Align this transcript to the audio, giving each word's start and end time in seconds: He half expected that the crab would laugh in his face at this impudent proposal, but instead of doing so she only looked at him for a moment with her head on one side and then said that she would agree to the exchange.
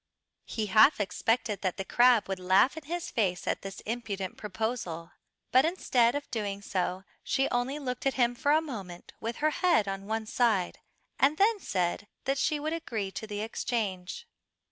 He 0.45 0.65
half 0.65 0.99
expected 0.99 1.61
that 1.61 1.77
the 1.77 1.85
crab 1.85 2.27
would 2.27 2.39
laugh 2.39 2.75
in 2.75 2.85
his 2.85 3.11
face 3.11 3.45
at 3.45 3.61
this 3.61 3.81
impudent 3.81 4.35
proposal, 4.35 5.11
but 5.51 5.63
instead 5.63 6.15
of 6.15 6.31
doing 6.31 6.63
so 6.63 7.03
she 7.23 7.47
only 7.51 7.77
looked 7.77 8.07
at 8.07 8.15
him 8.15 8.33
for 8.33 8.51
a 8.51 8.61
moment 8.61 9.13
with 9.19 9.35
her 9.45 9.51
head 9.51 9.87
on 9.87 10.07
one 10.07 10.25
side 10.25 10.79
and 11.19 11.37
then 11.37 11.59
said 11.59 12.07
that 12.23 12.39
she 12.39 12.59
would 12.59 12.73
agree 12.73 13.11
to 13.11 13.27
the 13.27 13.41
exchange. 13.41 14.25